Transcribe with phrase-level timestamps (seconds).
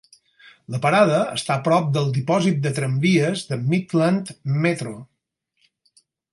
[0.75, 4.35] La parada està a prop del dipòsit de tramvies de Midland
[4.67, 4.97] Metro.